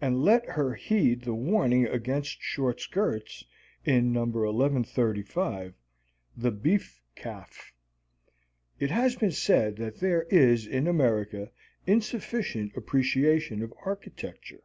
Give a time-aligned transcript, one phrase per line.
[0.00, 3.44] And let her heed the warning against short skirts
[3.84, 4.22] in No.
[4.22, 5.72] 1135,
[6.36, 7.72] "The Beef Calf."
[8.80, 11.48] It has been said that there is in America
[11.86, 14.64] insufficient appreciation of architecture.